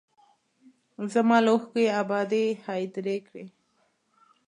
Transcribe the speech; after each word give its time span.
زما 1.13 1.37
له 1.45 1.49
اوښکو 1.53 1.77
یې 1.85 1.89
ابادې 2.01 2.43
هدیرې 2.65 3.17
کړې 3.27 3.45